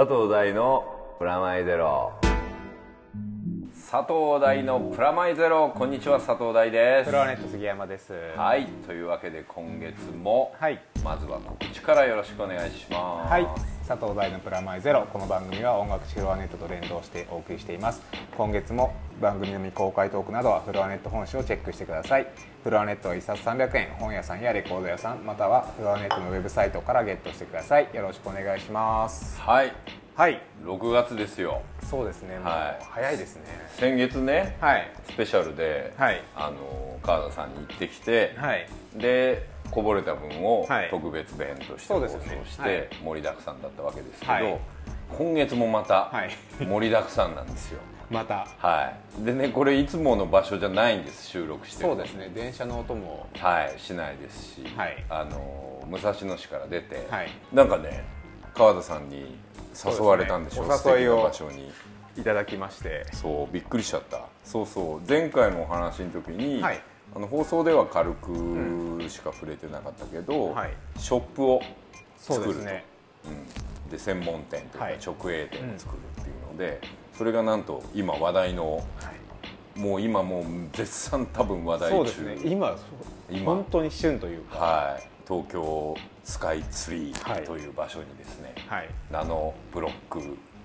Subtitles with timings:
[0.00, 0.82] 佐藤大の
[1.18, 2.29] プラマイゼロ。
[3.90, 5.68] 佐藤大のプラマイゼロ。
[5.76, 7.10] こんにちは佐藤大です。
[7.10, 8.12] プロネット杉山です。
[8.36, 10.80] はいというわけで今月も、はい。
[11.02, 13.32] まずは告知からよろしくお願いします。
[13.32, 13.48] はい。
[13.88, 15.08] 佐藤大のプラマイゼロ。
[15.12, 18.00] この番組は音楽誌フロアネットと連動してお送りしています。
[18.36, 22.28] 今月も番組の未公開トークなどはフロアネット本誌をチェックしてください。
[22.62, 23.88] フロアネットは1冊300円。
[23.98, 27.88] 本屋さんやレコード屋さんまたはフロアネットのウェブサイトからゲットしてください。
[27.92, 29.40] よろしくお願いします。
[29.40, 29.72] はい
[30.20, 30.38] はい。
[30.62, 31.62] 6月ですよ。
[31.82, 32.36] そうですね。
[32.40, 32.84] はい。
[32.84, 33.42] 早いですね。
[33.78, 34.92] 先月ねはい。
[35.06, 36.22] スペシャルで、はい。
[36.36, 38.68] あの川田さんに行ってきて、はい。
[38.96, 40.90] でこぼれた分をはい。
[40.90, 42.88] 特別編として放送して、はい。
[43.02, 44.58] 盛りだくさんだったわけですけど、はい。
[45.16, 46.30] 今月もまたはい。
[46.66, 47.80] 盛りだくさんなんですよ。
[48.10, 48.46] また。
[48.58, 48.92] は
[49.22, 49.24] い。
[49.24, 52.30] でねこれいつもの場所じゃないんです収録してるそうですね。
[52.34, 53.26] 電車の音も。
[53.38, 53.80] はい。
[53.80, 55.02] しないですし、はい。
[55.08, 57.30] あの武蔵野市から出て、はい。
[57.54, 58.19] なんかね
[58.60, 59.38] 川田さんに
[59.74, 60.92] 誘われたんでしょそうですね。
[60.92, 61.72] お誘いを素敵な場所に。
[62.18, 63.06] いただきまして。
[63.12, 64.20] そうびっくりしちゃった。
[64.44, 65.08] そうそう。
[65.08, 66.82] 前回のお話の時に、はい。
[67.16, 70.72] あの放送では軽くしか触れてなかったけど、はい。
[70.98, 71.62] ショップを
[72.18, 72.58] そう作ると。
[72.58, 72.84] ですね。
[73.24, 74.98] うん、で専門店というかはい。
[75.04, 76.80] 直営店を作るっていうので、
[77.16, 79.78] それがなんと今話題のはい。
[79.78, 81.96] もう今もう絶賛多分話題中。
[81.96, 82.50] そうですね。
[82.50, 82.78] 今そう
[83.30, 83.54] 今。
[83.54, 84.58] 本当に旬というか。
[84.58, 87.42] はい、東京スカイツリはい。
[87.42, 88.88] ーという場所にですね、はい。
[89.10, 90.20] ナノブロック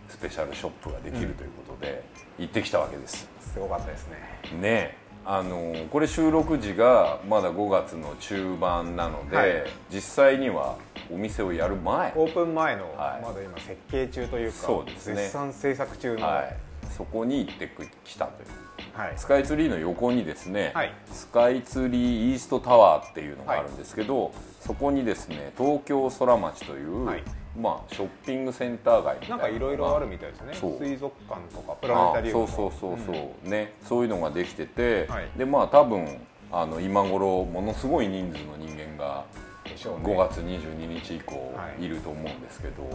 [0.10, 2.04] スペシャルショップができるということで、
[2.38, 3.28] 行ってきたわけです。
[3.40, 4.18] すごかったですね。
[4.54, 4.60] ね
[5.02, 5.06] え。
[5.28, 10.78] あのこれ収録時がまだ5月の中盤なので、はい実際には
[11.12, 16.58] お店をやる前、オープン前のはいまだ今設計中というかそうですね絶賛制作中のは、はい
[16.96, 17.70] そこに行って
[18.06, 18.48] きたという。
[18.94, 19.14] はい。
[19.18, 20.94] スカイツリーの横にですね、はい。
[21.08, 27.24] スカイツリーイーストタワーっていうのがあるんですけど、そこにですね東京空町という、はい。
[27.58, 30.54] まあ、ショッピングセンター街みたないんなかいろいろあるみたいですね。
[30.54, 30.78] そう。
[30.78, 35.30] 水族館とかプラネタリウムあそうそうそうそう、ねそういうのができてて、はい。
[35.38, 36.20] でまあ多分
[36.52, 39.26] あの今頃ものすごい人数の人間が
[39.64, 40.14] でしょうね。
[40.14, 41.84] 5月22日以降はい。
[41.84, 42.90] いると思うんですけど、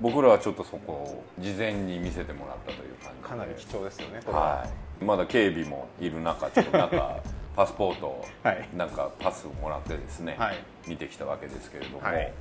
[0.00, 3.28] 僕らはちょっとそこを事前に見せてもらったという感じで。
[3.28, 4.66] かなり貴重ですよねは
[5.00, 7.20] い、まだ警備もいる中ちょっとなんか
[7.56, 8.68] パスポートをはい。
[8.76, 10.56] なんかパスをもらってですね、はい。
[10.86, 12.32] 見てきたわけですけれども、はい。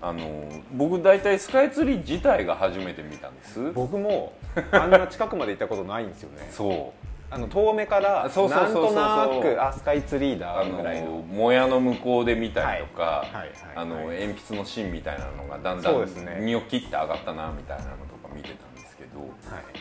[0.00, 3.72] あの僕大体スカイツリー自体が初めて見たんです。
[3.72, 4.32] 僕も
[4.72, 6.48] あんな近くまで行ったことないんですよね。
[6.50, 7.01] そう
[7.34, 11.12] あの遠目からなんそうそうとなくあスカイツリーだあぐらいの。
[11.12, 13.34] のもやの向こうで見たりとか、はい。
[13.34, 13.46] はい。
[13.46, 13.52] はい。
[13.74, 14.18] あのはい。
[14.20, 19.28] 鉛筆の芯みたいなのがだんだん身を切って上がったなみたいなのとか見てたんですけど、はい。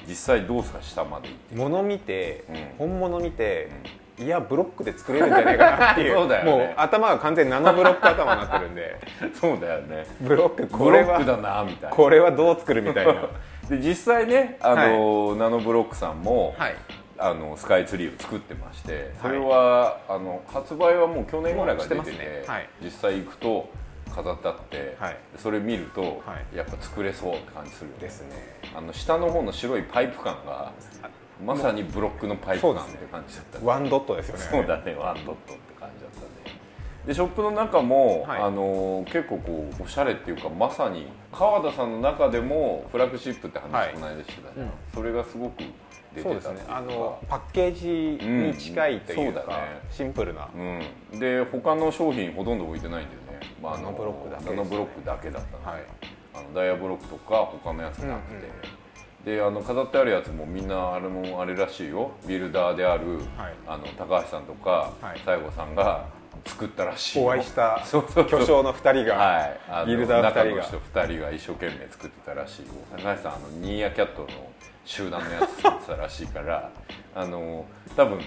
[0.07, 1.56] 実際どうですか下まで行って。
[1.56, 2.56] 物見て、うん。
[2.88, 3.69] 本物見て、
[4.17, 6.16] いやブロックで作れるんじゃないかなっていう。
[6.19, 6.51] そうだよね。
[6.51, 8.97] もう頭が完全にナノブロック頭になってるんで。
[9.35, 10.06] そうだよね。
[10.22, 13.13] ブロックこれはだなみたいなこれはどう作るみたいな。
[13.69, 16.75] で実際ねあの、ナノブロックさんも、はい
[17.22, 22.44] あのスカイツリーを作ってましてそれは、あの発売はもう去年ぐらいから出ててね。
[22.48, 22.70] はい。
[22.82, 23.70] 実際行くと
[24.14, 25.18] 飾ってあって、はい。
[25.38, 26.08] それ見ると、は
[26.54, 26.58] い。
[26.58, 28.02] やっぱ作れそうって感じするよね。
[28.02, 28.36] ですね。
[28.76, 30.72] あの下の方の白いパイプ感が
[31.46, 34.42] まさにブロックのパイプ感って感じだったねワンドットですよね。
[34.42, 36.58] そうだねワンドットって感じだったね
[37.06, 38.42] でショップの中も、はい。
[38.42, 43.94] あの結構こうおしゃれっていうかまさに川田さんの中でもフラッグシップって話はい。
[43.94, 44.72] この間してたじゃん。
[44.94, 45.64] それがすごく
[46.16, 49.81] 出てたそうですねあのパッケージに近いというか、うんそうだね。
[49.89, 54.49] シンプルな、うん、で他の商品ほとんど置いてないんだよね、まあ、あのブロックだけね。
[54.51, 55.83] ナノブロックだけだったの、はい。
[56.33, 58.33] あのダイヤブロックとか他のやつなく
[59.23, 62.11] て、であの飾ってあるやつもみんなあれもあれらしいよ。
[62.28, 63.53] ビルダーである、はい。
[63.67, 65.19] あの高橋さんとかはい。
[65.19, 66.05] 西郷さんが
[66.45, 67.25] 作ったらしいよ。
[67.25, 68.25] お会いした そうそうそう。
[68.25, 70.63] 巨匠の2人が、はい、あのビルダー2人が。
[70.63, 72.73] 中の人2人が一生懸命作ってたらしいよ。
[72.91, 74.28] 高橋さんあのニーヤキャットの
[74.86, 76.72] 集団のやつ作ってたらしいから
[77.16, 77.66] あの
[77.96, 78.19] 多分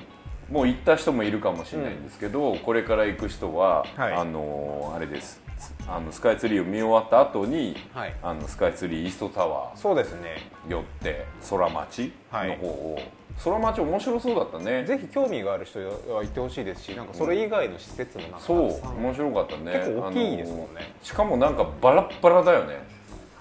[0.51, 4.13] もう行った人もいるかもしれないんですけど、これから行く人は、はい。
[4.13, 5.41] あのあれです。
[5.89, 8.15] あのスカイツリーを見終わった後に、はい。
[8.23, 10.37] あのスカイツリーイーストタワそうですね。
[10.69, 12.49] ー寄って空町はい。
[12.51, 12.99] の方を、
[13.43, 14.85] 空町面白そうだったね。
[14.85, 15.87] ぜひ興味がある人は
[16.21, 19.73] 行ってほしいですしなんかそれ以外の施設もなんかそうたくさん面白かったね。
[19.73, 20.93] 結構大きいですもんね。
[21.03, 22.85] しかもなんかバラッバラだよね。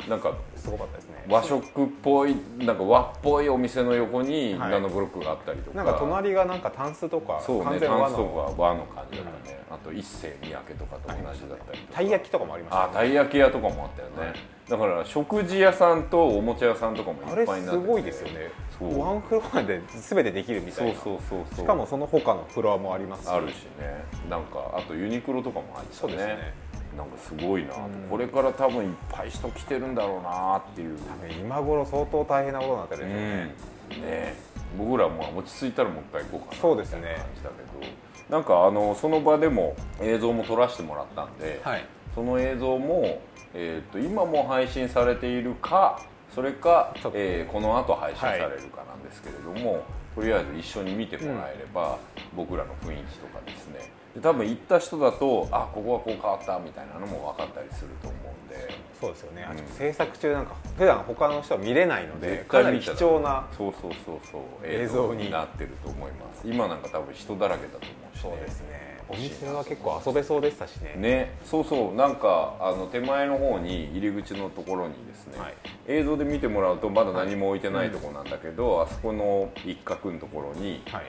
[0.08, 4.72] なんかすごかった和食っぽいなんか和っぽいお店の横にはい。
[4.72, 14.34] ナノブロックがあったりとか、なんか隣がなんかタンスとかそうねタンスとのか和の感じだったね、あと一世三宅とかと同じだったりとかたい焼きとかもありましたあたい焼き屋とかもあったよね、
[14.68, 17.86] だから食事屋さんとおもちゃ屋さんとかもあれいっぱいになってて。
[17.86, 18.52] すごいですよね。
[18.80, 19.00] そう。
[19.00, 21.66] ワンフロアで全てできるみたいなそうそうそうそう。
[21.66, 23.30] しかもその他のフロアもありますし。
[23.30, 24.04] あるしね。
[24.30, 26.14] なんかあとユニクロとかも入ってたね。
[26.14, 26.54] そうですね
[26.98, 28.10] なんかすごいなと、うん。
[28.10, 30.98] これから多分いっぱい人来てるんだろうなっていう、
[31.40, 34.36] 今頃相当大変なことになってるうんんでしょうね、ね。
[34.78, 37.94] 僕らも落ち着いたらもう一回行こうかなそうですね感じだけど。
[38.30, 41.86] なんかあのその場でも映像も撮らせてもらったんで、はい。
[42.16, 43.19] その映像も、
[43.54, 46.01] えー、と今も配信されているか
[46.34, 49.84] それかえーこの後配信されるかなんですけれども、
[50.16, 51.98] とりあえず一緒に見てもらえれば、
[52.36, 58.94] 僕らの雰囲気とかですねで多分行った人だとあここはこう変わったみたいなのも分かったりすると思うんで。
[59.01, 59.57] そうですよね、あうん。
[59.75, 64.42] 制作中なんか普段他の人は見れないので絶かなり貴重なそうそうそうそう。
[64.63, 65.33] 映像に。
[65.33, 66.42] なってると思います。
[66.45, 69.00] 今なんか多分人だらけだと思うし、そうですね。
[69.10, 70.94] お店は結構遊べそうでしたしね。
[70.95, 71.36] ね。
[71.44, 71.95] そうそう。
[71.95, 75.54] なんかあの手前の方に入り口のところにですね、はい。
[75.88, 81.04] 映像で見てもらうとまだ何も置いてないところなんだけど、あそこの一角のところにはい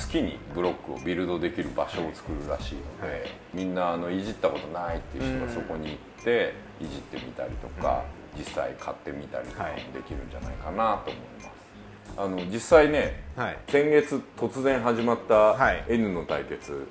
[0.00, 3.30] 月にブロックをビルドできる場所を作るらしいので、はい。
[3.52, 8.04] みんなあのいじったことないっていう人がそこに行っていじってみたりとか、
[8.36, 11.50] 実際買ってみたりとかもできるんじゃないかなと思います。
[12.16, 13.58] あの実際ねはい。
[13.68, 15.84] 先月突然始まったはい。
[15.88, 16.86] N の対決、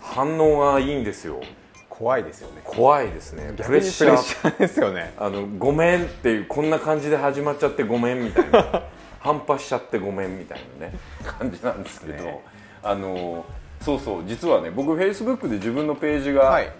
[0.00, 1.40] 反応がいいんですよ。
[1.88, 2.62] 怖いですよね。
[2.64, 3.52] 怖いですね。
[3.56, 4.50] プレッシャー。
[4.50, 5.14] ーですよね。
[5.18, 8.82] あのごめんっていうこんな感じで始まっちゃってごめんみたいな
[9.22, 12.40] 反発しちゃってごめんみたいなね 感じなんですけど、ね。
[12.82, 13.44] あの
[13.80, 16.70] そうそう実はね僕フェイスブックで自分のページがはい。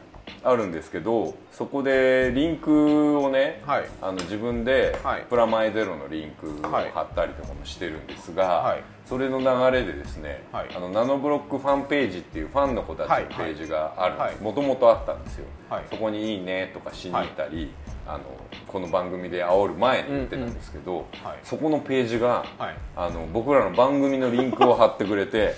[0.44, 3.84] あるんですけど、そこでリンクをね、はい。
[4.00, 5.22] あの自分ではい。
[5.28, 6.90] プラマイゼロのリンクをはい。
[6.92, 8.84] 貼ったりとかもしてるんですが、はい。
[9.04, 10.68] それの流れでですね、はい。
[10.74, 14.36] あのナノブロックファンページっていうファンの子たちのページがあるはい。
[14.40, 15.84] もともとあったんですよ、はい。
[15.90, 17.74] そこに「いいね」とかしに行ったり、
[18.06, 18.24] あの
[18.66, 21.38] この番組で煽る前に言ってたんですけど、はい。
[21.42, 22.76] そこのページが、はい。
[22.96, 25.54] あの僕らの番組のリンクを貼ってくれて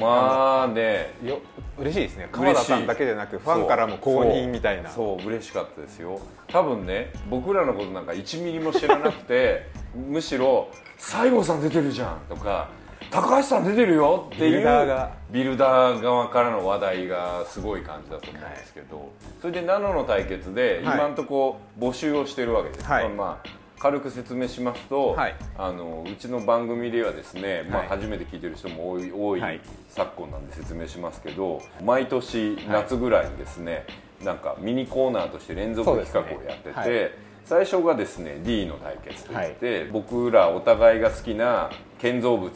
[0.00, 1.14] まあね。
[1.22, 1.40] よ
[1.78, 2.28] 嬉しいですね。
[2.32, 4.90] 嬉しい川田さんだけでなくファンからも公認みたいな。
[4.90, 5.20] そう。
[5.20, 5.28] そう。
[5.28, 6.20] 嬉しかったですよ。
[6.48, 10.68] 多分ね僕らのことなんか1ミリも知らなくて むしろ
[10.98, 12.68] 「西郷さん出てるじゃん」とか
[13.10, 14.50] 「高橋さん出てるよ」っていう。
[14.52, 15.10] ビルダーが。
[15.30, 19.10] ビルダー側からの話題がすごい感じだと思うんですけど、
[19.40, 20.98] それでナノの対決ではい。
[20.98, 23.08] 今んとこ募集をしてるわけです、はい。
[23.08, 23.48] まあ
[23.80, 25.34] 軽く説明しますと、はい。
[25.58, 29.60] あのうちの番組ではですね、まあ、はい初めて聞いてる人も多い多いはい。
[29.88, 33.86] 昨今なんで説明しますけど毎年夏ぐらいにですね、
[34.22, 42.52] なんかミニコーナーとして連続企画をやってて、最初がですね D の対決といって、僕らお互いが好きな建造物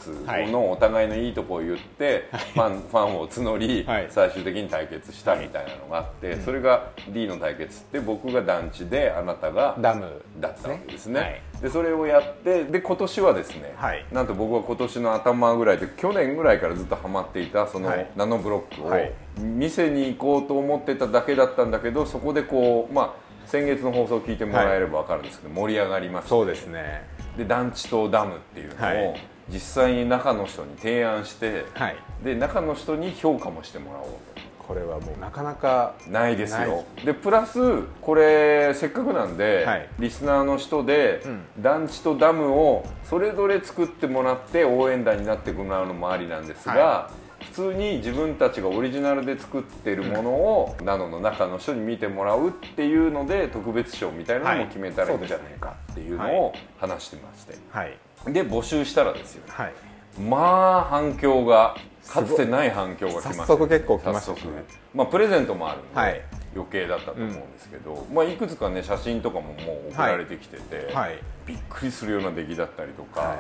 [0.51, 4.07] のお互いのいいとこを言って、ファンファンを募り、はい。
[4.11, 11.43] 最終的に対決したみたいなのがあって、それが D の対決って僕が団地であなたがダムだったわけですね、はい。
[11.63, 14.07] でそれをやってで今年はですね、はい。
[14.11, 18.11] なんと僕は今年の頭ぐらいで去年ぐらいからずっとハマっていたそのはい。
[18.17, 19.13] ナノブロックをはい。
[19.39, 27.03] 店に行こうと思ってただけだったんだけどそこでこうまあ先月の放送を聞いてもらえれば分かるんですけど、盛り上がりましてそうですね。
[27.39, 29.21] で団地とダムっていうのはをい。
[29.51, 31.97] 実際に中の人に提案して、はい。
[32.23, 34.19] で中の人に評価もしてもらおうと。
[34.59, 36.85] これはもうなかなかないですよ。
[37.03, 39.89] でプラスこれせっかくなんで、はい。
[39.99, 41.23] リスナーの人で、
[41.59, 47.28] 団地とダムをそれぞれ作ってもらって応援団になってもらうのもありなんですが、は普
[47.59, 57.99] 通に自分たちがオリジナルで作ってるものを、ナノの中の人に見てもらうっていうので特別賞みたいなのも決めたらいいんじゃないかっていうのを話してまして、はい。
[58.27, 59.43] で募集したらですよ。
[59.49, 59.73] はい。
[60.21, 61.77] まあ反響が
[62.09, 64.65] かつてない反響が来ました早速結構来ましたね。
[64.95, 66.23] まあプレゼントもあるんで、はい。
[66.55, 71.19] 余計だったと思うんですけど、いまあ、いくつかね写真とかももう送られてきてて、はい。
[71.47, 73.39] びっくりするような出来だったりとか、はい。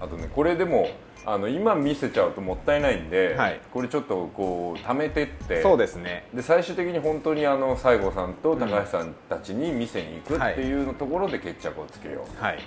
[0.00, 0.88] あとねこれでも
[1.24, 3.60] あの今見せちゃうともったいないんで、はい。
[3.72, 6.26] これちょっとこう貯めてってそうですね。
[6.34, 12.58] で最終的に本当にあの西郷さんと高橋さんたちに店に行くっていうところで決着をつけよう、はい。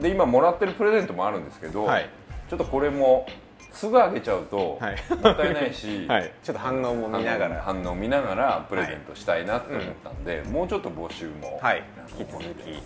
[0.00, 2.08] で今もらってるプレゼントもあるんですけど、はい。
[2.48, 3.26] ちょっとこれも
[3.72, 4.96] すぐあげちゃうとはい。
[5.10, 6.32] もったいないし、 はい。
[6.42, 7.60] ちょっと反応も見ながら。
[7.60, 11.82] 反応見ながらプレゼントしたいなって思ったんで、もうちょっと募集も、はい。
[12.18, 12.46] 引き続き。
[12.46, 12.80] 引き続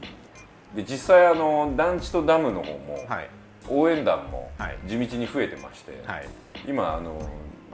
[0.00, 0.76] き。
[0.76, 3.28] で実際あの団地とダムの方も、はい
[3.72, 4.78] 応援団もはい。
[4.86, 6.28] 地道に増えてまして、はい。
[6.66, 7.20] 今あの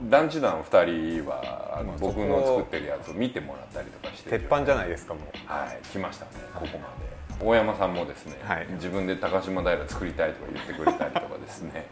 [0.09, 5.23] 団地団2人はあのまあ僕の作ってるやつを見てもらったりとかして鉄板じゃないですかもう。
[5.45, 7.45] はい来ましたねここまで。
[7.45, 8.67] 大山さんもですね、はい。
[8.71, 11.85] 自分で高島平作りたいとか言ってくれたりとかですね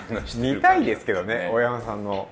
[0.36, 1.50] 見たいですけどねね。
[1.52, 2.28] 大山さんの。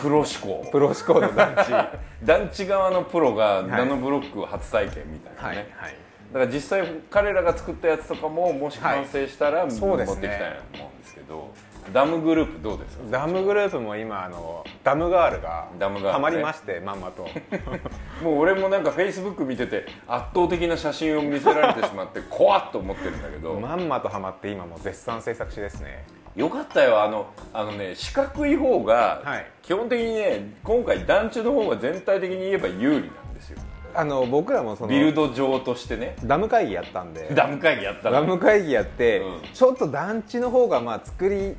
[0.00, 0.68] プロ志向。
[0.70, 1.72] プロ志向の団地。
[1.72, 1.92] は
[2.22, 3.68] 団地側のプロがい。
[3.68, 5.96] ナノブロックを初体験みたいなね、はい
[6.32, 11.50] だから実際彼らが作ったやつとかももし完成したら持ってきたいなと思うんですけど、
[11.92, 13.04] ダムグループどうですか？
[13.10, 15.68] ダムグループも今あのダムガールが
[16.12, 17.28] ハマりましてまんまと。
[18.24, 23.54] もう俺もなんかフェイスブック見てて圧倒的な写真を見せられてしまって 怖っと思ってるんだけど。
[23.60, 26.04] まんまとハマって今もう絶賛制作中ですね。
[26.34, 29.46] よかったよあのあのね四角い方が、はい。
[29.60, 33.58] 基本的にね今回団地の方が全体的に言えば有利なんですよ
[33.94, 36.16] あの僕らもそのビルド上としてね。
[36.24, 37.28] ダム会議やったんで。
[37.34, 39.40] ダム会議やったダのム会議やって、うん。
[39.52, 41.54] ちょっと団地の方がまあ作り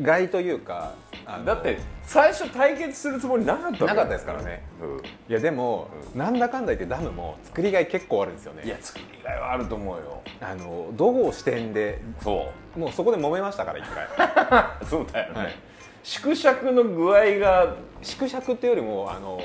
[0.00, 0.94] がいというか
[1.44, 4.62] だって最初対決するつもりなかったなかったですからね。
[4.82, 4.98] うん。
[4.98, 8.62] いやでも、なんだかんだ言ってダムも作りがい結構あるんですよね。
[8.64, 10.22] いや作りがいはあると思うよ。
[10.40, 14.04] あのどこを視点でそもうそこで揉めましたから一回。
[14.82, 15.54] う そうだよね、はい。
[16.02, 19.40] 縮尺の具合が縮尺っていうよりもあの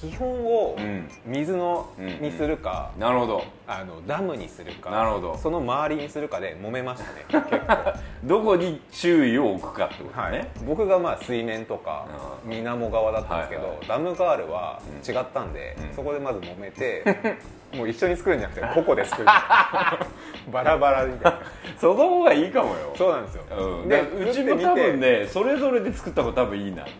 [0.00, 1.08] 基本をうん。
[1.26, 3.44] 水の、うんにするか、なるほど。
[3.66, 5.38] あのダムにするかなるほど。
[5.38, 7.92] その周りにするかで揉めましたね 結構。
[8.24, 10.32] どこに注意を置くかってことはい。
[10.32, 12.06] ね、僕がまあ水面とか
[12.44, 12.50] うん。
[12.50, 13.86] 水面側だったんですけど、はいはい。
[13.88, 15.96] ダムガールは違ったんで、うん。
[15.96, 17.04] そこでまず揉めて
[17.76, 19.28] もう一緒に作るんじゃなくて個々で作る。
[20.52, 21.38] バラバラみたいな
[21.78, 22.94] その方がいいかもよ。
[22.96, 26.90] そうなんですよ、うん、ででうちも多分ねそれぞれで作った方が多分いいなと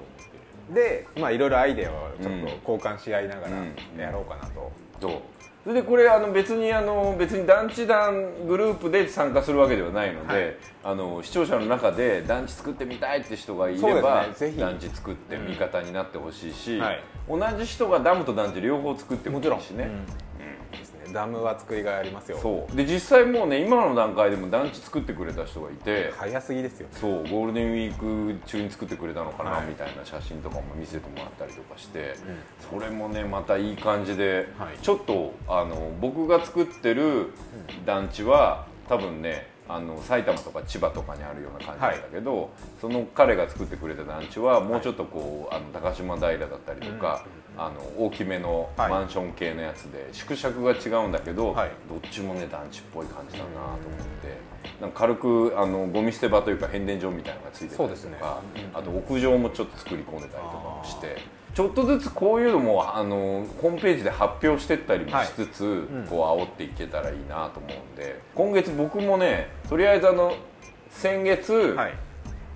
[0.72, 2.32] でまあいろいろアイデアをちょっ
[2.64, 4.00] と交換し合いながらうん。
[4.00, 5.12] やろうかなと、そう？
[5.64, 10.56] それでこれあの別にあの別に団地団グループで参加するわけではないので、はい。
[10.84, 14.32] あの視聴者の中で団地作ってみたいって人がいれば、ね。
[14.34, 14.58] ぜひ。
[14.58, 17.02] 団地作って味方になってほしいし、はい。
[17.28, 19.90] 同じ人がダムと団地両方作ってもいいしね、
[20.72, 22.38] ですねダムは作りがいありますよ。
[22.38, 22.76] そう。
[22.76, 29.66] で実際もうね今の段階でも団地作ってくれた人がいて早すぎですよそうゴールデンウィーク中に作ってくれたのかな、はい。
[29.66, 32.14] みたいな写真とかも見せてもらったりとかして、
[32.70, 34.78] それもねまたいい感じで、はい。
[34.80, 37.32] ちょっとあの僕が作ってる
[37.84, 42.50] 団地は多分ねあの埼玉とか千葉とかにあるような感じなんだけど、
[42.80, 47.22] その彼が作ってくれた団地はもうちょっとこうあの高島平だったりとか、
[47.58, 48.90] あの大きめのはい。
[48.90, 51.70] マンション系のやつで縮尺が違うんだけど、はい。
[51.88, 53.78] どっちもね団地っぽい感じだなと思っ
[54.22, 54.48] て。
[54.80, 58.16] なんか軽くあのゴミ捨て場というか変電所みたいなのがついてたりとそうですね。
[58.18, 58.40] か、
[58.74, 61.16] あと屋上もちょっと作り込んでたりとかもして
[61.54, 68.20] ちょっとずつこういうのもあのホームページで発表してったりもしつつ、こう煽っていけたらいいなと思うんで。
[68.34, 70.34] 今月僕もねとりあえずあの
[70.90, 71.94] 先月、はい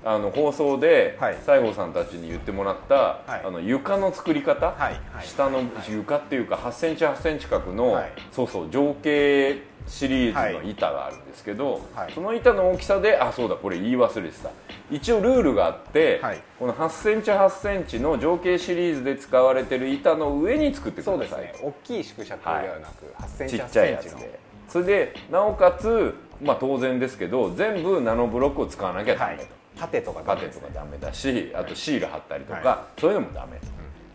[0.04, 1.36] あの放送ではい。
[1.44, 3.46] 西郷さんたちに言ってもらった、はい。
[3.46, 4.74] あの床の作り方、
[5.22, 8.12] 下の床っていうか8センチ8センチ角の、はい。
[8.30, 12.12] そうそう情景シリーズの板があるんですけど、はい。
[12.12, 14.50] その板の大きさであそうだこれ言い忘れてた。
[14.90, 16.40] 一応ルールがあって、はい。
[16.58, 21.68] この8センチ8センチの情景シリーズで使われてる板の上に作ってくそうださいですね。
[21.68, 24.22] 大きい縮尺ではなく、8センチ8ちっちゃいセンチの
[24.68, 29.44] それでなおかつ、まあ、当然ですけど全部ナノブロックを使わなきゃダメと、
[29.82, 33.58] はい縦とかダメねとかダメだしあとシール貼ったりとか、はそういうのもダメ、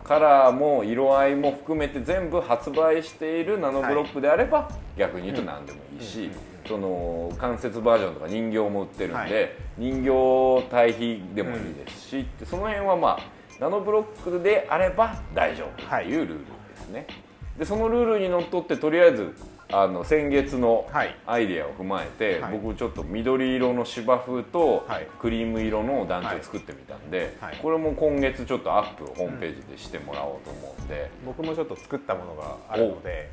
[0.03, 6.29] カラーも色合いも含めて全部発売しているナノブロックであれば、逆に言うと何でもいいし、
[6.67, 9.49] その関節バージョンとか人形も売ってるんで、はい。
[9.77, 13.19] 人形対比でもいいですし、ってその辺はまあ
[13.59, 16.45] ナノブロックであれば大丈夫っていうルールで
[16.77, 17.07] すね、
[17.57, 19.35] でそのルールにのっとってとりあえず
[19.71, 21.15] あの先月のはい。
[21.25, 22.59] アイデアを踏まえて、はい。
[22.59, 25.07] 僕ちょっと緑色の芝生とはい。
[25.19, 27.57] クリーム色の団地を作ってみたんで、はい。
[27.61, 33.29] これも今月ちょっとアップをホームページでしてもらおうと思うんで、僕もちょっと作ったものがあるので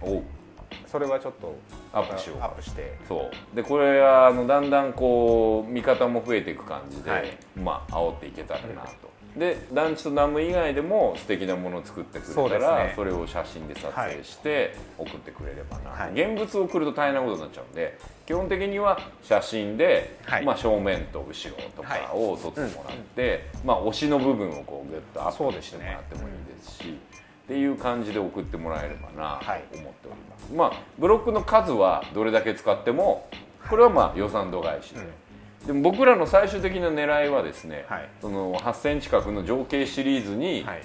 [0.87, 1.57] それはちょっと
[1.93, 2.47] アップしようか。
[2.47, 2.95] アップして。
[3.09, 3.57] そう。
[3.57, 7.37] でこれはあのだんだんこう見方も増えていく感じで、はい。
[7.57, 8.91] まあ煽っていけたらなと、
[9.37, 16.13] で団地とダム以外でも素敵なものを作ってくれたらそれを写真で撮影して送ってくれればな、はい。
[16.13, 20.45] 現物を送ると大変なことになっちゃうんで基本的には写真で、はい。
[20.45, 26.85] まあ、正面と後ろとかを撮ってもらって、まあ、推しの部分をこうグッとアップしてもらってもいいですし
[27.45, 29.65] っていう感じで送ってもらえればなとはい。
[29.75, 33.29] 思っております、まあブロックの数はどれだけ使っても
[33.69, 35.01] これはまあ予算度外視で、
[35.67, 38.09] でも僕らの最終的な狙いはですね、はい。
[38.21, 40.83] その8センチ角の情景シリーズにはい。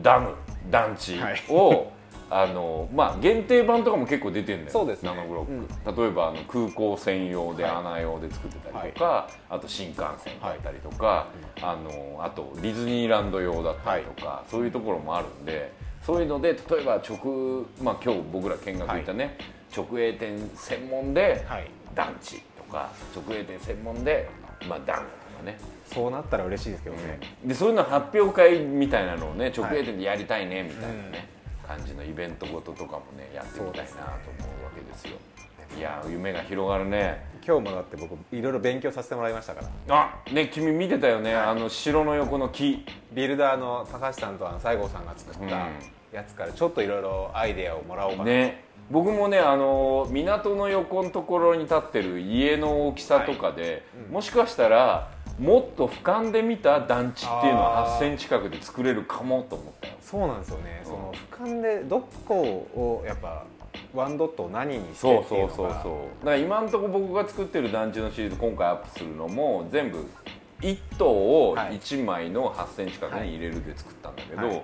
[0.00, 0.34] ダム
[0.70, 1.18] 団地
[1.50, 1.92] を、
[2.30, 4.72] あのまあ、限定版とかも結構出てるんだよ。
[4.72, 5.10] そうですね。
[5.10, 7.72] ナノブロック、例えばあの空港専用ではい。
[7.72, 11.26] 穴用で作ってたりとか、あと新幹線だったりとか、
[11.60, 19.36] あのあとディズニーランド用だったりとか、そういうところもあるんでそういうので例えば直、まあ、今日僕ら見学行ったね、
[19.76, 21.70] 直営店専門ではい。
[21.94, 22.40] 団地。
[22.40, 24.28] とか直営店専門で、
[24.68, 25.58] まあ、ダムとかね。
[25.86, 31.28] そうなったら嬉しいですけどね、でそういうの発表会みたいなのをね直営店でやりたいねみたいなね、
[31.68, 34.08] 感じのイベントごととかもねやってみたいなと思
[34.62, 35.18] うわけですよ。
[35.76, 37.30] いや夢が広がるね。
[37.46, 39.96] 今日もだって僕いろいろ勉強させてもらいましたから。
[39.96, 42.86] あね君見てたよね、あの城の横の木。
[43.12, 45.68] ビルダーの高橋さんとあの西郷さんが作った
[46.10, 57.96] やつからちょっといろいろアイデアをもらおうかな、ね僕もねあの港の横のところに立ってる家の大きさとかで、もしかしたらもっと俯瞰で見た団地っていうのはあー。
[57.96, 59.94] 8センチ角で作れるかもと思ったよ。
[60.00, 63.44] そうなんですよね、その俯瞰でどこをやっぱ
[63.94, 65.54] ワンドットを何にしてそうっていのが。
[65.54, 66.24] そううそうそう。
[66.24, 70.06] だから今のところ僕が作ってる団地のシリーズ今回アップするのも全部
[70.60, 71.78] 1棟をはい。
[71.78, 74.62] 1枚の8センチ角に入れるで作ったんだけど、はい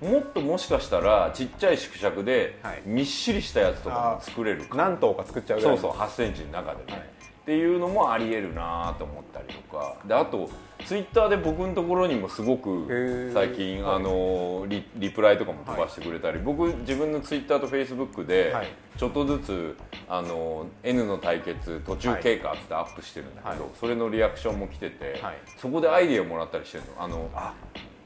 [0.00, 2.82] もっともしかしたらちっちゃい縮尺ではい。
[2.86, 4.82] みっしりしたやつとかも作れるかも。
[4.82, 7.00] 何棟か作っちゃうぐらいそうそう8センチの中でね、はい。
[7.00, 7.02] っ
[7.44, 9.96] ていうのもありえるなと思ったりとか。
[10.06, 10.48] であと
[10.86, 13.34] ツイッターで僕のところにもすごくー。
[13.34, 13.96] 最近はい。
[13.96, 18.68] あのリリプライとかも飛ばしてくれたり、僕自分のツイッターとフェイスブックではい。
[18.96, 19.76] ちょっとずつ
[20.08, 23.72] あの N の対決途中経過ってアップしてるんだけど、はい。
[23.78, 25.38] それのリアクションも来てて、はい。
[25.58, 27.02] そこでアイディアもらったりしてるの。
[27.02, 27.54] あのあ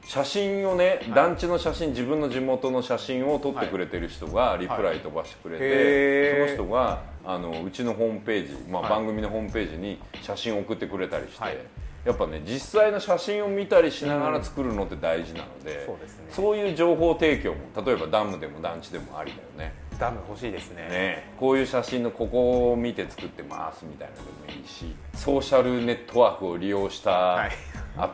[0.05, 6.55] 写真をね、団地の写真自分の地元の写真を撮ってくれてる人がリプライ飛ばしてくれて、へー。
[6.55, 8.91] その人があのうちのホームページ、まあはい。
[8.91, 11.57] 番組のホームページに写真を送ってくれたりして、はい。
[12.05, 16.25] やっぱね実際の写真を見たりしながら作るのって大事なので、そうですね。
[16.29, 19.73] そういう情報提供も例えばダムでも団地でもありだよね。
[19.99, 20.87] ダム欲しいですね。
[20.89, 27.51] ね、こういう写真のここを見て作ってますみたいなのでもいいしソーシャルネットワークを利用したはい。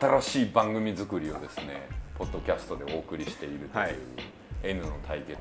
[0.00, 3.94] 新しい番組作りをですねポッドキャストでお送りしているという、はい。
[4.62, 5.38] N の対決。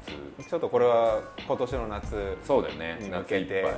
[0.50, 2.98] ちょっとこれは今年の夏そうだよね。
[3.12, 3.74] 夏いっぱい。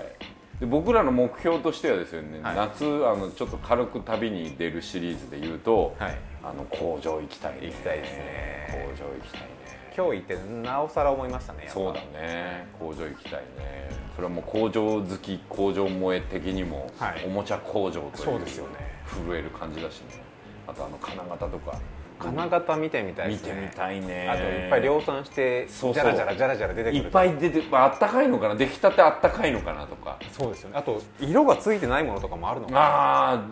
[0.60, 2.56] で僕らの目標としてはですよね、はい。
[2.56, 6.18] 夏あのちょっと軽く旅に出るシリーズで言うと、はい。
[6.44, 7.68] あの工場行きたいね。
[7.68, 8.88] 行きたいですね。
[8.98, 9.48] 工場行きたいね
[9.96, 12.68] 今日行ってなおさら思いましたねそうだね。
[12.80, 13.90] 工場行きたいね。
[14.16, 17.24] それはもう工場好き工場萌え的にも、はい。
[17.26, 18.74] おもちゃ工場というそうですよね。
[19.06, 20.22] 震える感じだしね。
[20.68, 21.78] あとあの金型とか。
[22.20, 23.54] 金型見てみたいですね。
[23.54, 24.30] 見てみたいね。
[24.30, 28.56] あといっぱい量産してじゃらじゃらじゃらじゃら出てくるいっぱい出て、まああったかいのかな？
[28.56, 29.86] 出来たてあったかいのかな？
[29.88, 30.18] とか。
[30.32, 30.78] そうですよね。
[30.78, 32.80] あと色がついてないものとかもあるのかな？
[32.80, 33.44] ああ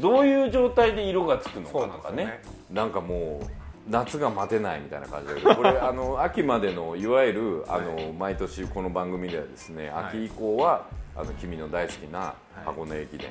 [0.00, 2.24] どういう状態で色がつくのかとかね。
[2.24, 2.42] ね。
[2.70, 3.46] なんかもう
[3.88, 10.04] 夏が待てないみたいな感じでこれあの秋までのいわゆるあの、毎年この番組ではですねはい。
[10.06, 13.30] 秋以降は、あの君の大好きな箱根駅伝、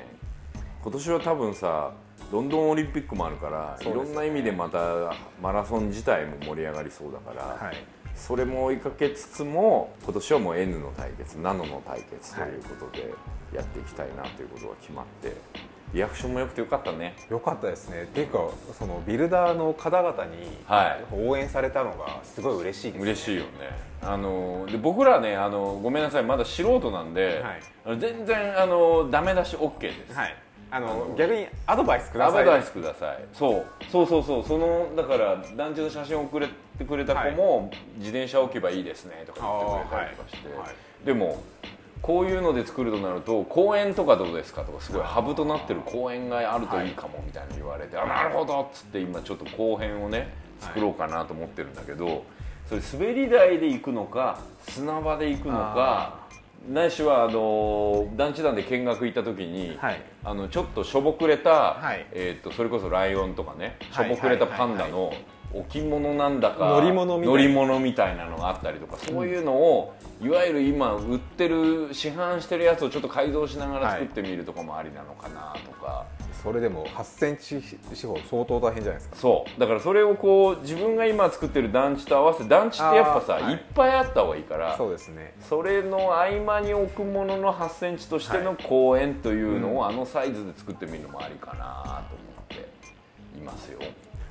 [0.82, 1.92] 今年は多分さ
[2.32, 7.76] ロンドンオリンピックもあるから、いろんな意味でまたマラソン自体も盛り上がりそうだから、はい。
[8.14, 13.12] それも追いかけつつも今年はもう N の対決ナノの対決ということで
[13.54, 15.36] やっていきたいなということが決まって
[15.96, 17.16] リアクションも良くてよかったね。
[17.30, 18.02] よかったですね。
[18.02, 21.04] っていうかそのビルダーの方々にはい。
[21.10, 23.02] 応援されたのがすごい嬉しいです、ね。
[23.02, 23.48] 嬉しいよね。
[24.02, 26.22] あので僕らねあのごめんなさい。
[26.22, 27.42] まだ素人なんで、
[27.86, 27.98] はい。
[27.98, 30.36] 全然あのダメ出し OK です、はい。
[30.70, 32.42] あのあの逆にアドバイスください。
[32.42, 33.24] アドバイスください。
[33.32, 33.66] そう。
[33.90, 34.44] そうそうそう。
[34.44, 41.06] そのだから団地の写真を送れてくれた子も、自転車置けばいいですねとか言ってくれたりとかして、はい。
[41.06, 41.42] でも
[42.02, 44.62] こういうので作るとなると公園とかどうですか？
[44.62, 52.24] とかすごいハブとなってる公園があるといいかもみたいな言われて、あなるほどっつって今ちょっと後編をね作ろうかなと思ってるんだけど、
[52.68, 56.26] それ滑り台で行くのか砂場で行くのか
[56.70, 60.02] ないしはあの団地団で見学行った時に、はい。
[60.24, 62.06] あのちょっとしょぼくれた、はい。
[62.12, 64.12] えー、とそれこそライオンとかねしはい。
[64.12, 65.12] ょぼくれたパンダの
[65.60, 67.42] 置物なんだか乗り物みたいな。
[67.42, 76.06] 乗り物みたいなのがあったりとかそういうのを、いわゆる今売ってる市販してるやつをちょっと改造しながら作ってみるとかもありなのかなとか、
[76.42, 77.60] それでも8センチ
[77.92, 79.16] 四方相当大変じゃないですか。
[79.16, 79.60] そう。
[79.60, 83.54] だからそれをこう自分が今作ってる団地と合わせて団地ってやっぱさ、はい。
[83.54, 85.34] い、っぱいあった方がいいからそうですね。
[85.40, 93.78] それの合間に置くものの8センチとしての公園というのをあのサイズで作ってみるのもありかなと思っていますよ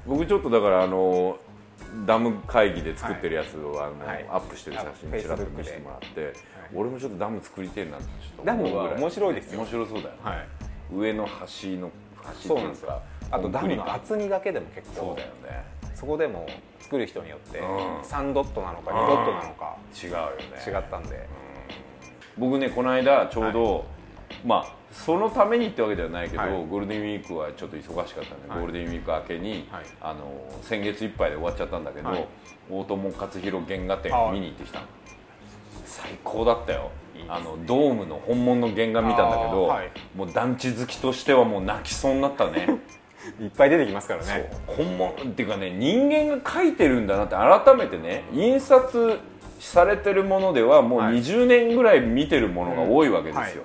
[0.06, 1.38] 僕ちょっとだからあの
[2.06, 4.26] ダム会議で作ってるやつをあの、はい。
[4.30, 6.34] アップしてる写真ちらっと見せてもらって、
[6.74, 9.60] 俺もちょっとダム作りてえなってちょっとダムは面白いですよ。
[9.60, 10.48] 面白そうだよね、はい。
[10.94, 11.91] 上の橋の
[12.41, 13.02] 橋そうなんですよ。
[13.32, 15.65] あとダムの厚みだけでも結構そうだよね。
[15.96, 16.48] そこでも
[16.80, 18.02] 作る人によってうん。
[18.02, 20.63] 3ドットなのか2ドットなのか違うよね。
[20.68, 21.28] 違ったんで。
[22.38, 23.86] 僕ねこの間ちょうど、
[24.46, 26.52] まあそのためにってわけではないけど、はい。
[26.52, 28.60] ゴールデンウィークはちょっと忙しかったんで、はい。
[28.60, 29.84] ゴールデンウィーク明けに、はい。
[30.02, 32.28] あの先月いっぱいで終わっちゃったんだけど、はい。
[32.70, 34.30] 大友克洋原画展はい。
[34.30, 34.86] を見に行ってきたの。
[35.86, 36.92] 最高だったよ。
[37.28, 39.74] あのドームの本物の原画見たんだけど、
[40.16, 42.68] もう団地好きとしてはもう泣きそうになったね。
[43.42, 44.52] いっぱい出てきますからね。
[44.68, 49.20] 本物っていうかね人間が描いてるんだなって改めてね印刷
[49.60, 51.16] されてるものではもうはい。
[51.16, 53.64] 20年ぐらい見てるものが多いわけですよ、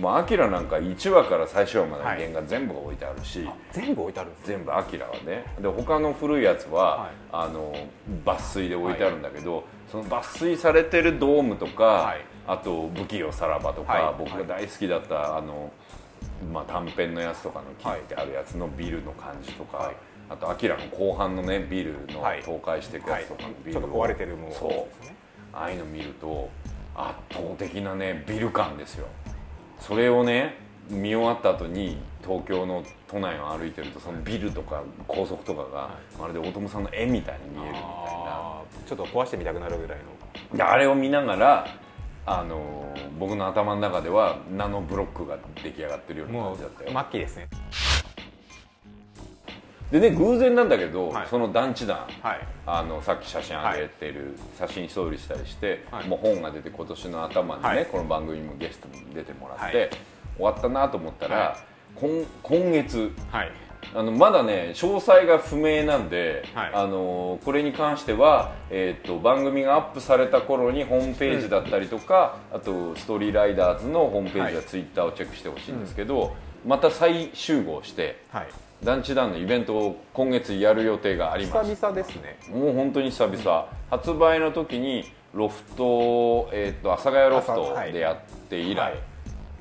[0.00, 5.44] もうアキラなんか1話から最終話までの原画全部が置いてあるし、全部置いてあるんです全部アキラはね。
[5.60, 7.10] で他の古いやつは、はい。
[7.32, 7.74] あの
[8.24, 12.24] 抜粋で置いてあるんだけど、その抜粋されてるドームとか、はい。
[12.48, 14.14] あと「不器用さらば」とか、はい。
[14.18, 15.70] 僕が大好きだったあの、
[16.52, 19.96] まあ、短編のやつとかの切ってあるやつのビルの感じとか、はい。
[20.28, 22.42] あとアキラの後半のねビルのはい。
[22.42, 25.06] 倒壊していくやつとかのビルを、ちょっと壊れてるものそう。
[25.52, 26.50] ああいうの見ると
[26.94, 29.06] 圧倒的なねビル感ですよ
[29.80, 30.56] それをね
[30.88, 38.56] 見終わった後に東京の都内を歩いてるとそのビルとか高速とかがまるで大友さんの絵みたいに見えるみたいな。
[38.86, 39.98] ちょっと壊してみたくなるぐらい
[40.52, 40.56] の。
[40.56, 41.66] であれを見ながら
[42.24, 46.90] あの僕の頭の中ではナノブロックが出来上がってるような感じだったよ。
[46.90, 47.48] 末期ですね
[49.90, 51.26] でね偶然なんだけど、はい。
[51.28, 52.40] その団地団はい。
[52.66, 56.08] あのさっき写真上げてる、写真ストーリーしたりして、はい。
[56.08, 57.86] もう本が出て今年の頭にね、はい。
[57.86, 59.90] この番組にもゲストに出てもらって、はい。
[60.36, 61.56] 終わったなと思ったら、は
[61.94, 63.12] 今今月。
[63.30, 63.52] はい。
[63.94, 66.70] あのまだね詳細が不明なんで、はい。
[66.74, 74.66] あのこれに関しては、えー、と番組がアップされた頃にホームページだったりとか、あとストーリーライダーズのホームページやはい。
[74.66, 76.34] ツイッターをチェックしてほしいんですけど、
[76.66, 78.48] また再集合してはい
[78.82, 81.70] 団地団のイベントを今月やる予定があります。
[81.70, 82.38] 久々ですね。
[82.52, 88.16] もう本当に久々、発売の時にロフト、えー、と阿佐ヶ谷ロフトはいでやっ
[88.48, 88.94] て以はい。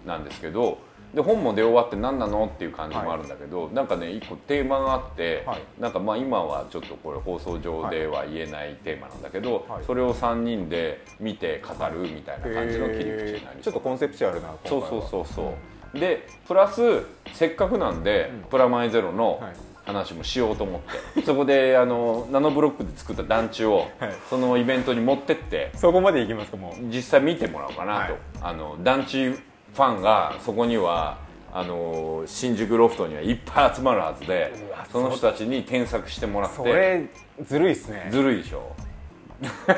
[0.03, 0.77] 来なんですけど、
[1.13, 5.61] で本も出終わって何なのっていう感じもあるんだけど、なんかね一個テーマがあって、はい。
[5.79, 9.83] なんかまあ今はちょっとこれ放送上では言えないテーマなんだけど、はい。
[9.85, 13.61] それを3人で見て語るみたいな感じの切り口になりへー。
[13.61, 15.53] ちょっとコンセプチュアルなそうそうそうそう
[15.99, 17.03] でプラス
[17.33, 19.53] せっかくなんで、プラマイゼロのはい。
[19.85, 24.13] 話もしようと思って、 そこであのナノブロックで作った団地を、はい。
[24.29, 25.69] そのイベントに持ってって。
[25.75, 26.85] そこまでいきますかもう。
[26.87, 28.11] 実際見てもらおうかなと、はい。
[28.41, 31.19] あの団地ファンがそこには
[31.53, 34.51] あの新宿ロフトにはいっぱい集まるはずで
[34.91, 36.55] その人たちに添削してもらって。
[36.55, 37.05] それ
[37.43, 38.07] ずるいっすね。
[38.09, 38.74] ずるいでしょ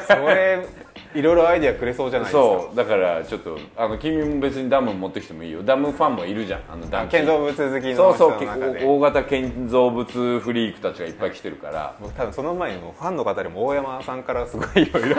[0.07, 0.65] それ
[1.13, 2.41] いろいろアイディアくれそうじゃないですか。
[2.41, 5.63] そうだからちょっとあの君も別にダム持ってきてもいいよ。
[5.63, 6.61] ダムファンもいるじゃん。
[6.69, 7.11] あの団地。
[7.11, 8.39] 建造物好きの人そうそう
[8.85, 11.95] 大型建造物フリークたちがいっぱい来てるから。
[11.99, 15.15] 僕多分その前にもファンの方でも大山さんからすごいいろいろ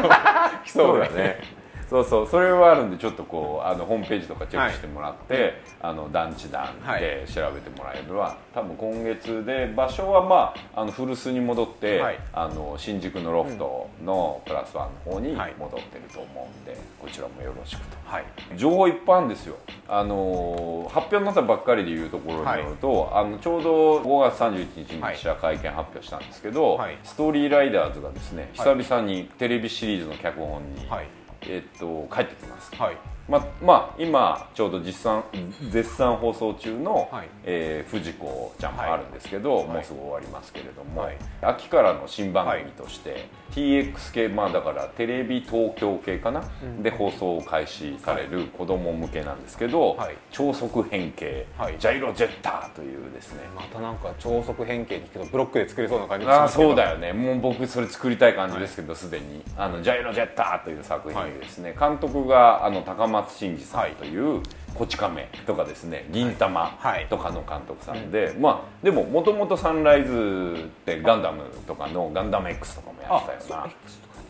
[0.64, 1.40] 来そうだね
[1.88, 6.68] そうそうそれはあるんでちょっとこうあのホームページとかチェックしてもらって、あの団地団
[7.00, 12.18] で調べてもらえれば、多分今月で場所はまああの古巣に戻って、はい。
[12.32, 15.54] あの新宿のロフトのプラスワンの方にはい。
[15.58, 17.96] 戻ってると思うんで、こちらもよろしくと。
[18.04, 18.24] はい。
[18.56, 19.56] 情報いっぱいあるんですよ。
[19.88, 26.98] あのー発表になったばっかりでいうところによると、あのちょうど5月31日に記者会見発表したんですけど、はい。
[27.04, 28.76] ストーリーライダーズがですねはい。
[28.76, 31.06] 久々にテレビシリーズの脚本に、はい
[31.42, 33.17] えっと帰ってきます、はい。
[33.28, 35.24] ままあ今ちょうど実賛
[35.70, 37.28] 絶賛放送中の、はい。
[37.44, 39.64] えー藤子ちゃんもあるんですけど、い。
[39.66, 41.16] もうすぐ終わりますけれども、はい。
[41.42, 46.42] 秋からの新番組として、TX 系まあだからテレビ東京系かな、
[46.82, 50.16] で放送開始される子供向けなんですけど、はい。
[50.30, 51.76] 超速変形、はい。
[51.78, 53.42] ジャイロジェッターというですね。
[53.54, 56.68] またなんか超速変形に聞くとブロックで作れそうな感じがすけど。
[56.70, 57.12] そうだよね。
[57.12, 59.42] もう僕それ作りたい感じですけどすで、に。
[59.56, 64.42] あの「ジャイロジェッター」という作品でですね、監督があの高松真嗣さんという
[64.74, 73.70] 「こち亀」とかですね「銀玉はい」とかの監督さんで、まあでももともとサンライズってガンダムとかの「ガンダム X」とかもやってたような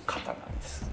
[0.06, 0.90] 方なんです。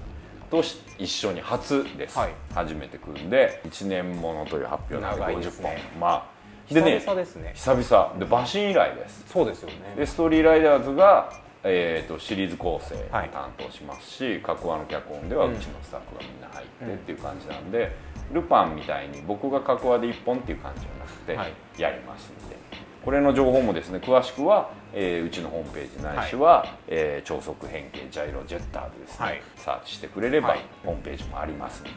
[0.50, 2.30] とし一緒に初です、はい。
[2.54, 5.78] 初めて組んで1年ものという発表なんで長い50本、ですね。
[5.98, 6.36] まあ
[6.68, 7.52] 久々ですね。
[7.54, 8.18] 久々。
[8.18, 9.24] で馬神以来です。
[9.28, 9.94] そうですよね。
[9.96, 11.32] でストーリーライダーズが、
[11.66, 17.92] えー、とシリーズ構成担当しますし、各話の脚本ではうちのスタッフがみんな入ってっていう感じなんで、
[18.32, 21.52] ルパンみたいに僕が各話で1本っていう感じじゃなくて、はい。
[21.80, 22.56] やりますんで。
[23.04, 29.42] これの情報もですね詳しくは、えーうちのホームページないしは、えー超速変形ジャイロジェッターでですね、はい。
[29.56, 30.60] サーチしてくれれば、はい。
[30.84, 31.90] ホームページもありますんで。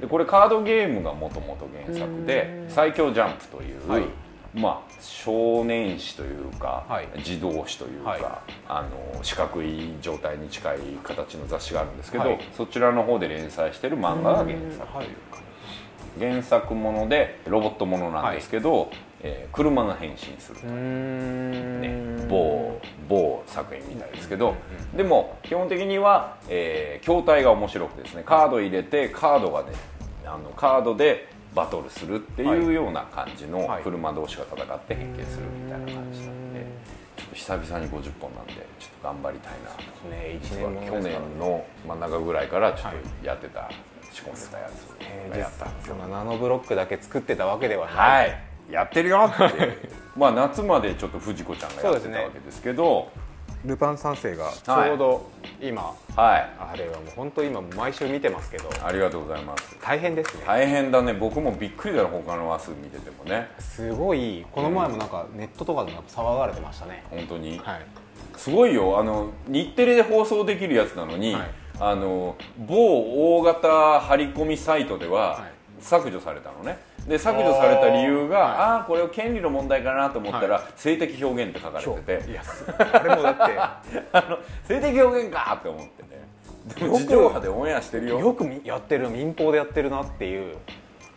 [0.00, 4.02] でこれカードゲームがもともと原作で「最強ジャンプ」という、はい
[4.56, 7.08] まあ、少年誌というか、はい。
[7.22, 8.20] 児童誌というか、はい。
[8.68, 12.40] あの四角い状態に近い形の雑誌があるんですけど、はい。
[12.56, 14.86] そちらの方で連載してる漫画が原作というか、
[16.18, 18.90] 原作ものでロボットものなんですけど、
[19.22, 20.66] えー車が変身すると。
[20.66, 21.80] うーん。
[21.80, 24.54] ね、某某作品みたいですけど、
[24.96, 29.68] でも基本的には、えー筐体が面白くてですねカード入れてカードがね
[30.24, 33.82] あのカードでバトルするっていうような感じのはい。
[33.82, 36.66] 車同士が戦って変形するみたいな感じなんで、
[37.32, 39.70] 久々に50本なんでちょっと頑張りたいな。
[39.70, 40.38] とね。
[40.38, 43.70] 1実は去年もの真ん中ぐらいからちょっとやってた、
[44.12, 44.70] 仕込んでたや
[45.32, 45.96] つやったんですよ。
[45.98, 48.40] そんなナノブロックだけ作ってたわけではない、はい。
[48.70, 49.88] やってるよって。
[50.14, 53.10] まあ夏までちょっと藤子ちゃんがやってたわけですけど
[53.64, 54.50] ルパン三世が。
[54.50, 56.50] ちょうど今、はい。
[56.58, 58.68] あれはもう本当今毎週見てますけど。
[58.84, 59.76] ありがとうございます。
[59.82, 60.44] 大変ですね。
[60.46, 61.12] 大変だね。
[61.12, 63.48] 僕もびっくりだろ他の話数見ててもね。
[63.58, 64.44] すごい。
[64.52, 67.86] この前もなんかネットとかでも騒がれてましたね、本当に、はい。
[68.36, 68.98] すごいよ。
[68.98, 71.50] あの日テレで放送できるやつなのに、はい。
[71.78, 75.56] あの某大型張り込みサイトでははい。
[75.78, 78.50] 削除されたのねで削除された理由が、はい。
[78.58, 82.30] ああこれは権利の問題かなと思ったら、性的表現って書かれてて。
[82.30, 82.42] いや
[82.92, 83.36] あれもだっ
[84.12, 86.16] あの性的表現かって思ってね。
[86.74, 88.16] でも地上波でオンエアしてるよ。
[88.16, 90.56] てよくみやってる民放でやってるなっていう。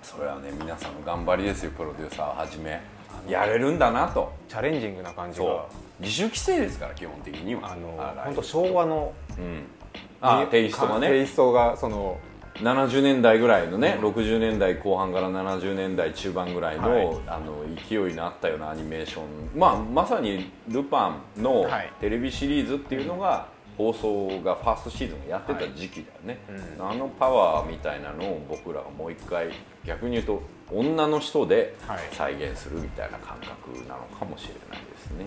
[0.04, 2.80] それはね皆さんの頑張りですよプロデューサーをはじめ。
[3.28, 4.32] やれるんだなと。
[4.47, 5.65] チャレンジングな感じが。
[5.99, 7.71] 自主規制ですから基本的には。
[7.71, 8.25] あのはい。
[8.25, 9.65] 本当昭和のうん。
[10.21, 11.08] あテイストがね。
[11.08, 12.17] テイストがその
[12.59, 17.19] 70年代ぐらいのね、60年代後半から70年代中盤ぐらいの,、はい。
[17.27, 19.23] あの勢いのあったようなアニメーション、
[19.59, 21.91] まあ、まさに「ルパン」のはい。
[21.99, 26.39] テレビシリーズっていうのが、放送がファーストシーズンやってた時期だよね、
[26.77, 26.89] うん。
[26.89, 29.47] あのパワーみたいなのを僕らがもう一回
[29.85, 31.99] 逆に言うと女の人ではい。
[32.11, 35.23] 再現するみたいな感覚なのかもしれないですね。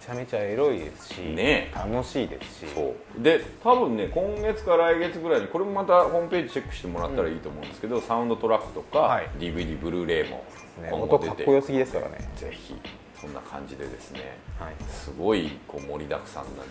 [0.00, 2.72] めちゃめちゃエロいですし、ね楽しいですし。
[2.74, 3.22] そう。
[3.22, 9.28] で多分ね今月か来月ぐらいにこれもまたホームページチェックしてもらったらいいと思うんですけど、サウンドトラックとか、はい。
[9.38, 10.44] DVD ブルーレイも
[10.82, 10.88] ね。
[10.90, 12.18] 今後出音かってこよすぎですからね。
[12.36, 12.74] ぜひ
[13.20, 14.36] そんな感じでですね。
[14.60, 14.74] はい。
[14.88, 16.62] すごいこう盛りだくさんな。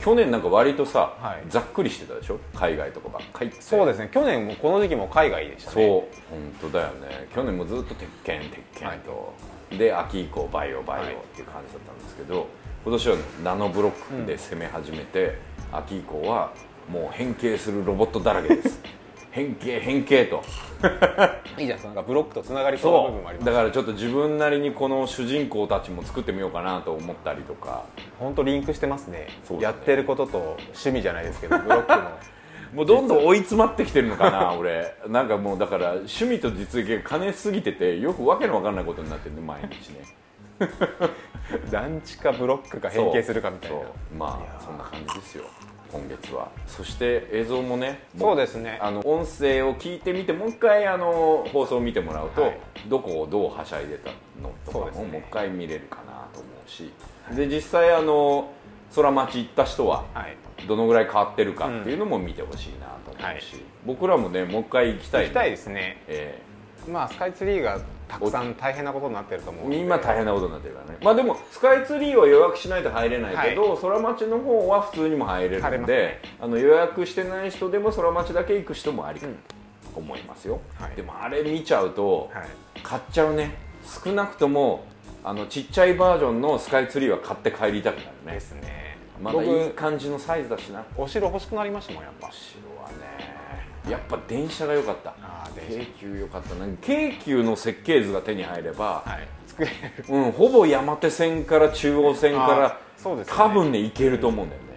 [0.00, 1.50] 去年なんか割とさ、はい。
[1.50, 2.38] ざっくりしてたでしょ？
[2.54, 4.08] 海外とかばっかりそうですね。
[4.12, 5.82] 去年もこの時期も海外でしたそう。
[5.82, 7.28] ね本当だよね。
[7.34, 9.34] 去年もずっと鉄拳鉄拳と、
[9.76, 11.14] で秋以降バイオバイオはい。
[11.14, 12.46] っていう感じだったんですけど、
[12.84, 15.38] 今年はナノブロックで攻め始めて、
[15.72, 16.52] 秋以降は
[16.90, 18.80] もう変形するロボットだらけです。
[19.30, 20.42] 変形変形と。
[21.58, 23.48] いいじゃんなんかブロックとつながりそうな部そ分もあります。
[23.50, 27.84] うだからちょっと自分なりにこの主人公たちも作ってみようかなと思ったりとか。
[28.18, 29.28] 本当リンクしてますね。
[29.50, 29.58] ね。
[29.60, 32.10] やってることと趣味じゃないですけどブロックの
[32.74, 34.94] もうどんどん追い詰まってきてるのかな 俺。
[35.08, 40.04] なんかもうだから趣味と実益が兼ねすぎててよくわけのわかんないことになってるね毎日ね。
[41.70, 43.78] 団地かブロックか変形するかみたいな。
[44.16, 45.44] まあそんな感じですよ
[45.92, 46.48] 今月は。
[46.66, 48.78] そして映像もねそうですね。
[48.82, 52.60] あの音声を聞いてみてもう一回あの放送を見てもらうと、はい。
[52.86, 54.10] どこをどうはしゃいでた
[54.42, 55.04] のとかそうですね。
[55.04, 56.92] ももう一回見れるかなと思うし。
[57.34, 58.50] で実際あの
[58.94, 60.36] 空町行った人ははい。
[60.66, 66.02] どのぐらい変わってるかっていうのも見てほしいなと思うし、僕らもねもう一回行きたい行きたいですね。
[66.08, 66.42] え
[66.88, 70.98] まあスカイツリーがたくさん大変なことになってると思う今大変なことになってるからね。
[71.02, 76.20] まあでもスカイツリーは予約しないと入れないけど、空町の方は普通にも入れるんで、ね。
[76.40, 79.40] あの予約してない人でも空町だけ行く人もありかうんと
[80.00, 80.96] 思いますよ、はい。
[80.96, 82.48] でもあれ見ちゃうと、はい。
[82.82, 83.54] 買っちゃうね。
[84.04, 84.84] 少なくとも
[85.22, 88.32] あのちっちゃいバージョンのスカイツリーは買って帰りたくなるね。
[88.32, 88.77] ですね
[89.20, 90.84] まだいい僕感じのサイズだしな。
[90.96, 92.28] お城欲しくなりましたもんやっぱ。
[92.28, 92.32] 後
[92.76, 93.38] ろはね。
[93.90, 95.14] やっぱ電車が良かった。
[95.68, 96.54] 京急良かった。
[96.54, 99.28] ね京急の設計図が手に入れば、はい。
[100.08, 103.34] うん、ほぼ山手線から中央線からあそうですね。
[103.36, 104.68] 多分ね行けると思うんだよね。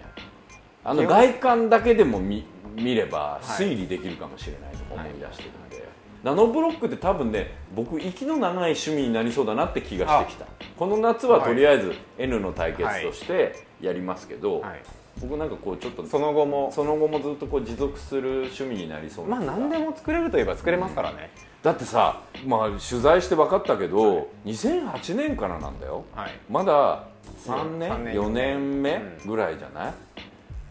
[0.84, 5.88] あの外観だけでも見見れば推理できるかもしれないと思い出してるんで、
[6.24, 10.46] ナノブロックって多分ね僕息の長い趣味になりそうだなって気がしてきた。
[10.76, 14.82] この夏はとりあえず N の対決としてやりますけど、はい。
[15.20, 16.72] 僕なんかこうちょっとその後も？
[16.72, 21.30] その後もずっとこう持続する趣味になりそうなまあ何でも作れるといえば作れますからね、
[21.62, 26.04] だってさ、まあ、取材して分かったけど、2008年からなんだよ。
[26.14, 26.30] はい。
[26.48, 27.04] まだ
[27.44, 27.88] 3年？
[27.90, 28.14] 三年。
[28.14, 29.28] 4年目うん。
[29.28, 29.92] ぐらいじゃない、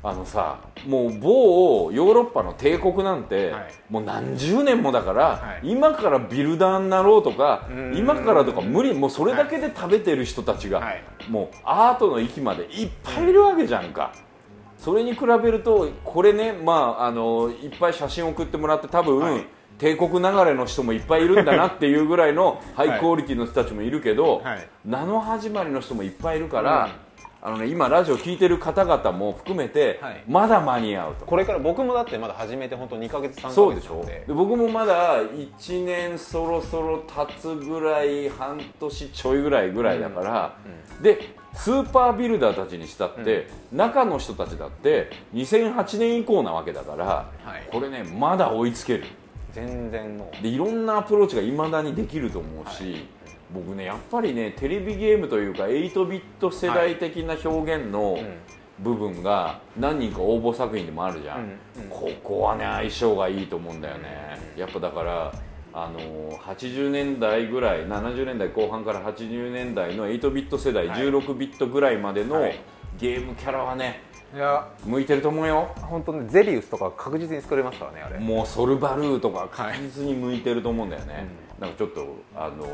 [0.03, 3.73] あのさもう某ヨーロッパの帝国なんて、はい。
[3.89, 5.71] もう何十年もだから、はい。
[5.71, 7.95] 今からビルダーになろうとかうん。
[7.95, 8.93] 今からとか無理。
[8.93, 11.03] もうそれだけで食べてる人たちが、はい。
[11.29, 14.11] もうアートの域までいっぱいいるわけじゃんか、
[14.77, 19.45] それに比べるとこれね、まあ、あのいっぱい写真送ってもらって多分、はい。
[19.77, 24.67] 帝国流れの人もいっぱいいるんだなっていうぐらいの ハイクオリティの人たちもいるけど、はい。
[24.85, 26.89] 名の始まりの人もいっぱいいるから、
[27.43, 30.23] あのね、今ラジオ聞いてる方々も含めて、はい。
[30.27, 31.25] まだ間に合うと。
[31.25, 34.05] これから僕もだってまだ始めて本当2か月3か月そうでしょ。
[34.05, 34.25] で。
[34.27, 40.55] で僕もまだ1年そろそろ経つぐらい半年ちょいぐらいぐらいだから、
[41.01, 47.67] でスーパービルダーたちにしたって、中の人たちだって2008年以降なわけだから、はい。
[47.71, 49.05] これねまだ追いつける。
[49.51, 50.43] 全然もう。
[50.43, 53.07] でいろんなアプローチがいまだにできると思うし、
[53.53, 58.17] 僕ねやっぱりねテレビゲームというか8ビット世代的な表現の
[58.79, 61.83] 部分が何人か応募作品でもあるじゃん、うん。
[61.83, 61.89] うん。
[61.89, 65.33] ここはね相性がいいと思うんだよね、やっぱだから
[65.73, 71.01] あのー80年代ぐらい70年代後半から80年代の8ビット世代、はい。
[71.01, 72.59] 16ビットぐらいまでのはい。
[72.99, 74.01] ゲームキャラはね
[74.33, 75.73] いや向いてると思うよ。
[75.81, 78.17] 本当ねゼリウスとか確実に作れますからねあれ。
[78.19, 81.27] もうソルバルーとか確実に向いてると思うんだよね、
[81.59, 82.65] なんかちょっとあの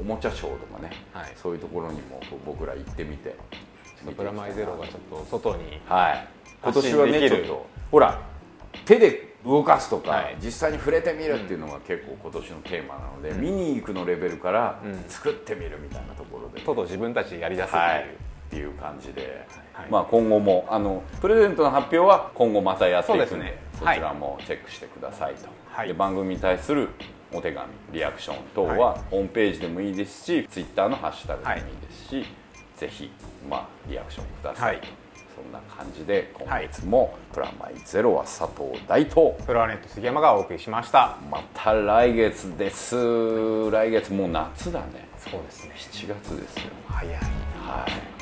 [0.00, 1.32] おもちゃショーとかね、はい。
[1.36, 3.36] そういうところにも僕ら行ってみて。
[4.16, 6.28] プラマイゼロがちょっと外にはい。
[6.62, 8.20] 今年はねちょっとほら
[8.84, 10.36] 手で動かすとか、はい。
[10.42, 15.04] 実際に触れてみるっていうのが結構今年のテーマなので、見に行くのレベルからうん。
[15.08, 18.06] 作ってみるみたいなところで、とうとう自分たちでやりだすっていう、はい
[18.48, 19.90] っていう感じで、はい。
[19.90, 23.58] まあ、今後もあのプレゼントの発表は今後またやっていくのでそね。
[23.78, 25.88] そちらもチェックしてくださいと、はい。
[25.88, 26.88] で番組に対する
[27.32, 32.24] お手紙リアクション等は、はホームページでもいいですしツイッターのハッシュタグでもいいですし、
[32.76, 33.10] ぜひ、
[33.48, 34.92] まあ、リアクションくださいと、はい。
[35.36, 41.16] そんな感じで今月も「プラマイゼロ」は佐藤大とプロアネット杉山がお送りしました。
[41.30, 43.70] また来月です。
[43.70, 45.08] 来月もう夏だね。
[45.18, 45.74] そうですね。
[45.76, 46.72] 7月ですよ。
[46.88, 47.14] 早い。
[47.14, 48.17] はい